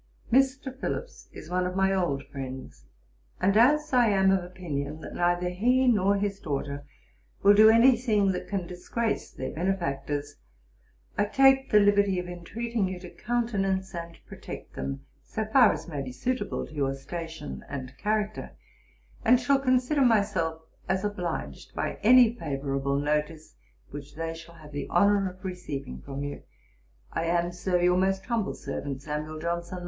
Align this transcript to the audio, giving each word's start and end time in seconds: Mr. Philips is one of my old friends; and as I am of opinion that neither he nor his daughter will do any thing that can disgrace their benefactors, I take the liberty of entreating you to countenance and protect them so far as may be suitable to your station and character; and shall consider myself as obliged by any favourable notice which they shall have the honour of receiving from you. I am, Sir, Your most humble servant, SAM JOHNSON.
Mr. 0.31 0.75
Philips 0.79 1.29
is 1.31 1.51
one 1.51 1.67
of 1.67 1.75
my 1.75 1.93
old 1.93 2.25
friends; 2.25 2.85
and 3.39 3.55
as 3.55 3.93
I 3.93 4.07
am 4.07 4.31
of 4.31 4.43
opinion 4.43 4.99
that 5.01 5.13
neither 5.13 5.49
he 5.49 5.85
nor 5.87 6.15
his 6.17 6.39
daughter 6.39 6.87
will 7.43 7.53
do 7.53 7.69
any 7.69 7.95
thing 7.95 8.31
that 8.31 8.47
can 8.47 8.65
disgrace 8.65 9.29
their 9.29 9.51
benefactors, 9.51 10.37
I 11.19 11.25
take 11.25 11.69
the 11.69 11.79
liberty 11.79 12.17
of 12.17 12.27
entreating 12.27 12.87
you 12.87 12.99
to 12.99 13.11
countenance 13.11 13.93
and 13.93 14.17
protect 14.25 14.73
them 14.73 15.01
so 15.21 15.45
far 15.45 15.71
as 15.71 15.87
may 15.87 16.01
be 16.01 16.11
suitable 16.11 16.65
to 16.65 16.73
your 16.73 16.95
station 16.95 17.63
and 17.69 17.95
character; 17.99 18.53
and 19.23 19.39
shall 19.39 19.59
consider 19.59 20.01
myself 20.01 20.63
as 20.89 21.03
obliged 21.05 21.75
by 21.75 21.99
any 22.01 22.33
favourable 22.33 22.97
notice 22.97 23.53
which 23.91 24.15
they 24.15 24.33
shall 24.33 24.55
have 24.55 24.71
the 24.71 24.89
honour 24.89 25.29
of 25.29 25.45
receiving 25.45 26.01
from 26.01 26.23
you. 26.23 26.41
I 27.13 27.25
am, 27.25 27.51
Sir, 27.51 27.79
Your 27.79 27.97
most 27.97 28.25
humble 28.25 28.55
servant, 28.55 29.03
SAM 29.03 29.39
JOHNSON. 29.39 29.79